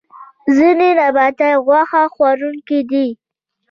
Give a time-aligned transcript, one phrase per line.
[0.55, 3.07] ځینې نباتات غوښه خوړونکي دي